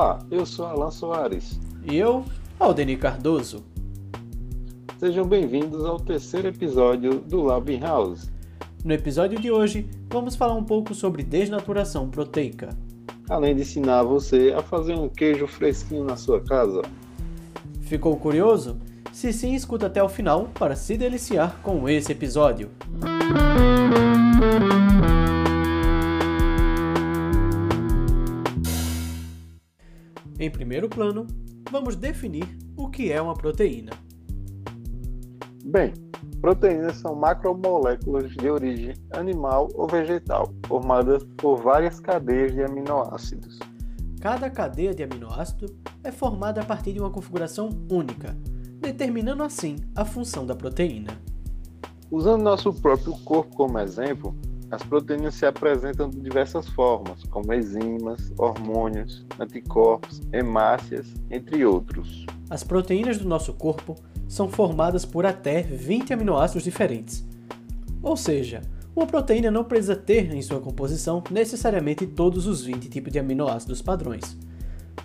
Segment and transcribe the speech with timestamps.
[0.00, 1.60] Olá, eu sou Alan Soares.
[1.84, 2.24] E eu,
[2.58, 3.62] Aldeni Cardoso.
[4.96, 8.32] Sejam bem-vindos ao terceiro episódio do Lab House.
[8.82, 12.70] No episódio de hoje, vamos falar um pouco sobre desnaturação proteica.
[13.28, 16.80] Além de ensinar você a fazer um queijo fresquinho na sua casa.
[17.82, 18.78] Ficou curioso?
[19.12, 22.70] Se sim, escuta até o final para se deliciar com esse episódio.
[30.40, 31.26] Em primeiro plano,
[31.70, 33.92] vamos definir o que é uma proteína.
[35.66, 35.92] Bem,
[36.40, 43.58] proteínas são macromoléculas de origem animal ou vegetal, formadas por várias cadeias de aminoácidos.
[44.18, 48.34] Cada cadeia de aminoácido é formada a partir de uma configuração única,
[48.80, 51.20] determinando assim a função da proteína.
[52.10, 54.34] Usando nosso próprio corpo como exemplo,
[54.70, 62.24] as proteínas se apresentam de diversas formas, como enzimas, hormônios, anticorpos, hemácias, entre outros.
[62.48, 63.96] As proteínas do nosso corpo
[64.28, 67.26] são formadas por até 20 aminoácidos diferentes.
[68.00, 68.62] Ou seja,
[68.94, 73.82] uma proteína não precisa ter em sua composição necessariamente todos os 20 tipos de aminoácidos
[73.82, 74.36] padrões.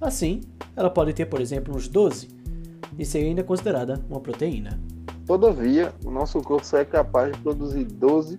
[0.00, 0.42] Assim,
[0.76, 2.28] ela pode ter, por exemplo, uns 12
[2.96, 4.80] e ser ainda considerada uma proteína.
[5.26, 8.38] Todavia, o nosso corpo só é capaz de produzir 12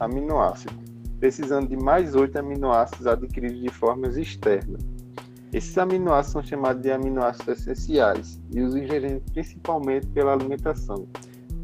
[0.00, 0.74] aminoácidos,
[1.20, 4.82] precisando de mais 8 aminoácidos adquiridos de formas externas.
[5.52, 11.06] Esses aminoácidos são chamados de aminoácidos essenciais e os ingerimos principalmente pela alimentação.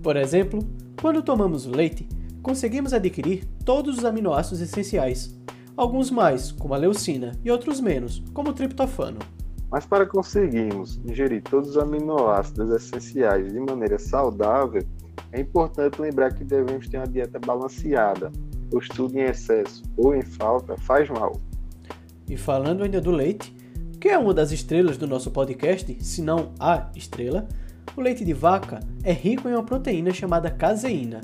[0.02, 0.60] Por exemplo,
[1.00, 2.06] quando tomamos leite,
[2.42, 5.36] conseguimos adquirir todos os aminoácidos essenciais,
[5.76, 9.18] alguns mais, como a leucina, e outros menos, como o triptofano.
[9.70, 14.82] Mas para conseguirmos ingerir todos os aminoácidos essenciais de maneira saudável,
[15.32, 18.30] é importante lembrar que devemos ter uma dieta balanceada,
[18.70, 21.40] pois tudo em excesso ou em falta faz mal.
[22.28, 23.54] E falando ainda do leite,
[24.00, 27.48] que é uma das estrelas do nosso podcast, se não a estrela,
[27.96, 31.20] o leite de vaca é rico em uma proteína chamada caseína,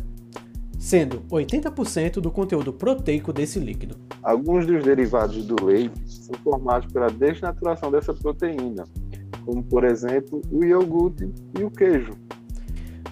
[0.83, 3.97] sendo 80% do conteúdo proteico desse líquido.
[4.21, 8.83] Alguns dos derivados do leite são formados pela desnaturação dessa proteína,
[9.47, 12.15] como por exemplo o iogurte e o queijo.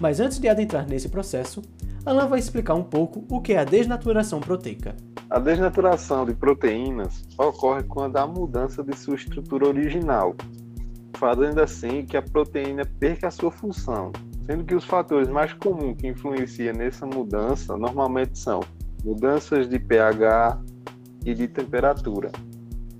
[0.01, 1.61] Mas antes de adentrar nesse processo,
[2.05, 4.93] Alan vai explicar um pouco o que é a desnaturação proteica.
[5.29, 10.35] A desnaturação de proteínas ocorre quando há mudança de sua estrutura original,
[11.13, 14.11] fazendo assim que a proteína perca a sua função,
[14.45, 18.61] sendo que os fatores mais comuns que influenciam nessa mudança normalmente são
[19.03, 20.61] mudanças de pH
[21.25, 22.31] e de temperatura.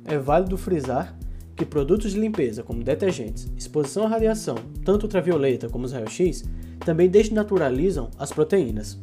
[0.06, 1.16] É válido frisar
[1.56, 6.44] que produtos de limpeza, como detergentes, exposição à radiação, tanto ultravioleta como os raios-x,
[6.80, 9.00] também desnaturalizam as proteínas.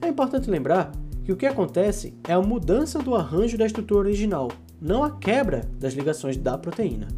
[0.00, 0.92] É importante lembrar
[1.24, 5.68] que o que acontece é a mudança do arranjo da estrutura original, não a quebra
[5.78, 7.08] das ligações da proteína.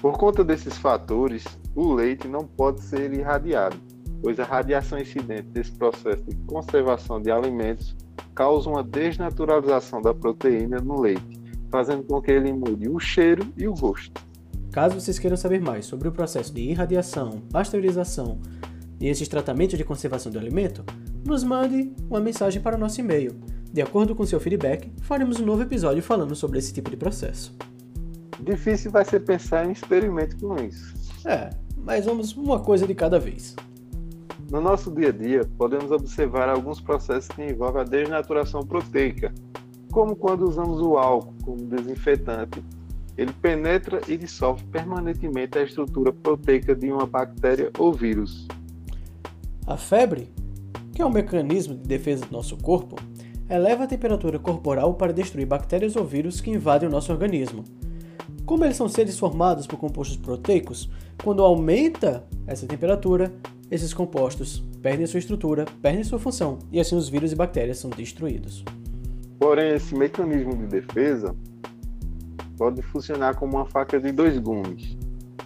[0.00, 3.76] Por conta desses fatores, o leite não pode ser irradiado,
[4.22, 7.96] pois a radiação incidente desse processo de conservação de alimentos
[8.34, 11.40] causa uma desnaturalização da proteína no leite,
[11.70, 14.24] fazendo com que ele mude o cheiro e o gosto.
[14.70, 18.38] Caso vocês queiram saber mais sobre o processo de irradiação, pasteurização
[19.00, 20.84] e esses tratamentos de conservação do alimento,
[21.24, 23.34] nos mande uma mensagem para o nosso e-mail.
[23.72, 27.54] De acordo com seu feedback, faremos um novo episódio falando sobre esse tipo de processo.
[28.40, 30.94] Difícil vai ser pensar em experimento com isso.
[31.24, 33.56] É, mas vamos uma coisa de cada vez.
[34.50, 39.34] No nosso dia a dia, podemos observar alguns processos que envolvem a desnaturação proteica,
[39.90, 42.62] como quando usamos o álcool como desinfetante.
[43.16, 48.46] Ele penetra e dissolve permanentemente a estrutura proteica de uma bactéria ou vírus.
[49.66, 50.30] A febre,
[50.92, 52.96] que é um mecanismo de defesa do nosso corpo,
[53.48, 57.64] eleva a temperatura corporal para destruir bactérias ou vírus que invadem o nosso organismo.
[58.46, 60.88] Como eles são seres formados por compostos proteicos,
[61.24, 63.34] quando aumenta essa temperatura,
[63.72, 67.90] esses compostos perdem sua estrutura, perdem sua função, e assim os vírus e bactérias são
[67.90, 68.64] destruídos.
[69.36, 71.34] Porém, esse mecanismo de defesa
[72.56, 74.96] pode funcionar como uma faca de dois gumes,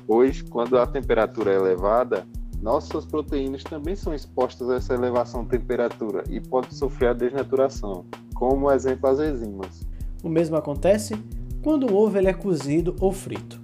[0.06, 2.26] pois quando a temperatura é elevada,
[2.60, 8.04] nossas proteínas também são expostas a essa elevação de temperatura e podem sofrer a desnaturação,
[8.34, 9.88] como exemplo as enzimas.
[10.22, 11.14] O mesmo acontece
[11.62, 13.60] quando o ovo ele é cozido ou frito.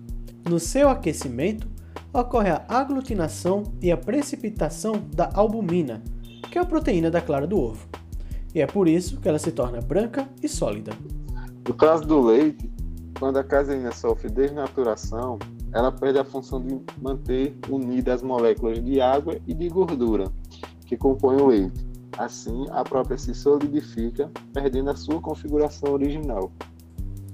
[0.48, 1.68] No seu aquecimento,
[2.12, 6.02] ocorre a aglutinação e a precipitação da albumina,
[6.50, 7.86] que é a proteína da clara do ovo.
[8.54, 10.92] E é por isso que ela se torna branca e sólida.
[11.66, 12.70] No caso do leite,
[13.18, 15.38] quando a caseína sofre desnaturação,
[15.72, 20.30] ela perde a função de manter unidas as moléculas de água e de gordura
[20.86, 21.84] que compõem o leite.
[22.16, 26.50] Assim, a própria se solidifica, perdendo a sua configuração original.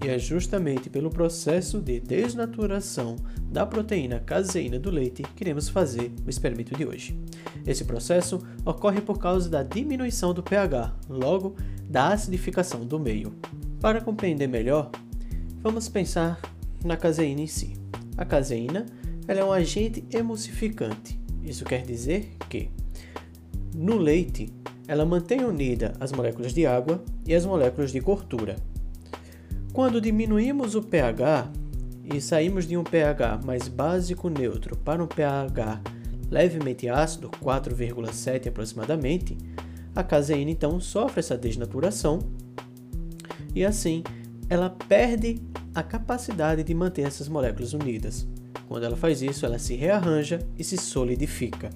[0.03, 3.15] E é justamente pelo processo de desnaturação
[3.51, 7.17] da proteína caseína do leite que iremos fazer o experimento de hoje.
[7.65, 11.55] Esse processo ocorre por causa da diminuição do pH, logo
[11.89, 13.33] da acidificação do meio.
[13.81, 14.91] Para compreender melhor,
[15.63, 16.41] vamos pensar
[16.85, 17.75] na caseína em si.
[18.17, 18.87] A caseína
[19.29, 21.17] ela é um agente emulsificante.
[21.45, 22.71] Isso quer dizer que
[23.73, 24.53] no leite
[24.89, 28.57] ela mantém unida as moléculas de água e as moléculas de gordura.
[29.73, 31.51] Quando diminuímos o pH
[32.05, 35.81] e saímos de um pH mais básico neutro para um pH
[36.31, 39.37] levemente ácido, 4,7 aproximadamente,
[39.95, 42.19] a caseína então sofre essa desnaturação
[43.55, 44.03] e assim
[44.49, 45.41] ela perde
[45.75, 48.27] a capacidade de manter essas moléculas unidas.
[48.69, 51.71] Quando ela faz isso, ela se rearranja e se solidifica.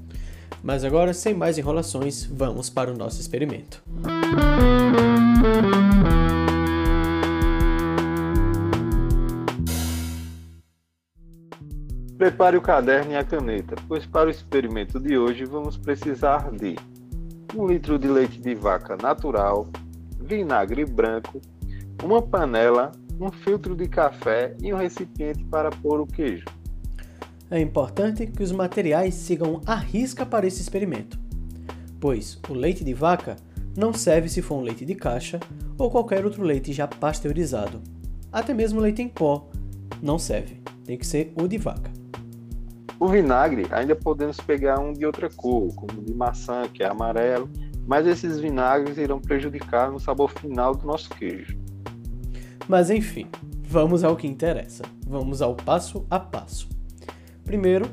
[0.62, 3.82] Mas agora, sem mais enrolações, vamos para o nosso experimento.
[12.26, 16.75] Prepare o caderno e a caneta, pois para o experimento de hoje vamos precisar de
[17.55, 19.69] 1 litro de leite de vaca natural,
[20.20, 21.40] vinagre branco,
[22.02, 22.90] uma panela,
[23.20, 26.46] um filtro de café e um recipiente para pôr o queijo.
[27.49, 31.17] É importante que os materiais sigam à risca para esse experimento,
[32.00, 33.37] pois o leite de vaca
[33.78, 35.38] não serve se for um leite de caixa
[35.78, 37.81] ou qualquer outro leite já pasteurizado.
[38.32, 39.49] Até mesmo leite em pó
[40.02, 41.95] não serve, tem que ser o de vaca.
[42.98, 47.48] O vinagre ainda podemos pegar um de outra cor, como de maçã, que é amarelo,
[47.87, 51.58] mas esses vinagres irão prejudicar no sabor final do nosso queijo.
[52.66, 53.28] Mas enfim,
[53.62, 54.84] vamos ao que interessa.
[55.06, 56.69] Vamos ao passo a passo.
[57.44, 57.87] Primeiro,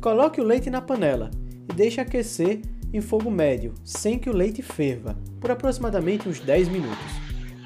[0.00, 1.30] coloque o leite na panela
[1.68, 2.60] e deixe aquecer
[2.92, 7.20] em fogo médio, sem que o leite ferva, por aproximadamente uns 10 minutos.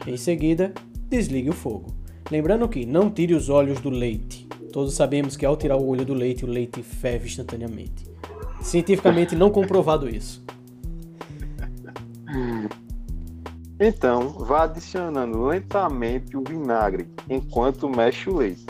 [0.07, 0.73] Em seguida,
[1.09, 1.95] desligue o fogo.
[2.31, 4.44] Lembrando que não tire os olhos do leite.
[4.75, 8.11] Todos sabemos que ao tirar o olho do leite, o leite ferve instantaneamente.
[8.61, 10.45] Cientificamente não comprovado isso.
[13.79, 18.67] Então, vá adicionando lentamente o vinagre enquanto mexe o leite.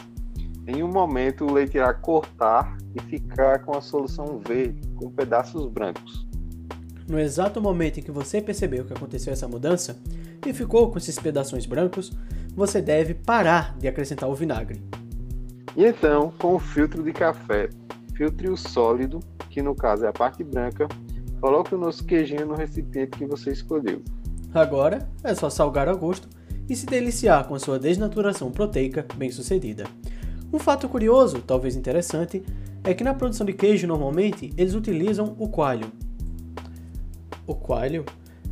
[0.66, 5.66] Em um momento, o leite irá cortar e ficar com a solução verde, com pedaços
[5.68, 6.26] brancos.
[7.08, 9.98] No exato momento em que você percebeu que aconteceu essa mudança
[10.46, 12.12] e ficou com esses pedaços brancos,
[12.54, 14.82] você deve parar de acrescentar o vinagre.
[15.76, 17.68] E então, com o filtro de café,
[18.14, 20.88] filtre o sólido, que no caso é a parte branca,
[21.40, 24.02] coloque o nosso queijinho no recipiente que você escolheu.
[24.54, 26.28] Agora é só salgar a gosto
[26.68, 29.84] e se deliciar com a sua desnaturação proteica bem sucedida.
[30.52, 32.42] Um fato curioso, talvez interessante,
[32.84, 35.90] é que na produção de queijo normalmente eles utilizam o coalho.
[37.46, 38.04] O coalho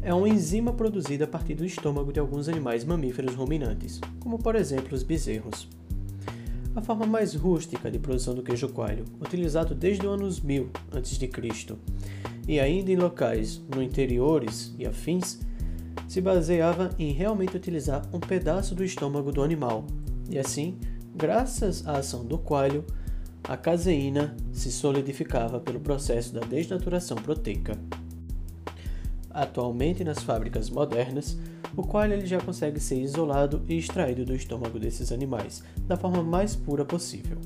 [0.02, 4.56] é uma enzima produzida a partir do estômago de alguns animais mamíferos ruminantes, como por
[4.56, 5.68] exemplo os bezerros.
[6.74, 11.30] A forma mais rústica de produção do queijo coalho, utilizado desde os anos 1000 a.C.,
[12.48, 15.38] e ainda em locais no interiores e afins,
[16.08, 19.86] se baseava em realmente utilizar um pedaço do estômago do animal,
[20.30, 20.78] e assim,
[21.14, 22.84] graças à ação do coalho,
[23.44, 27.78] a caseína se solidificava pelo processo da desnaturação proteica.
[29.30, 31.37] Atualmente, nas fábricas modernas,
[31.76, 36.23] o coalho ele já consegue ser isolado e extraído do estômago desses animais da forma
[36.23, 37.38] mais pura possível.